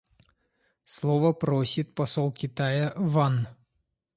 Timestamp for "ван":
2.95-3.47